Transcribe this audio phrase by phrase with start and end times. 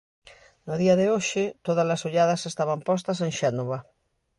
[0.67, 3.79] No día de hoxe, todas as olladas estaban postas en Xénova.